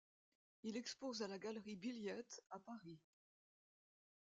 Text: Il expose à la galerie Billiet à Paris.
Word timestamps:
Il 0.63 0.77
expose 0.77 1.21
à 1.21 1.27
la 1.27 1.37
galerie 1.37 1.75
Billiet 1.75 2.25
à 2.49 2.57
Paris. 2.57 2.97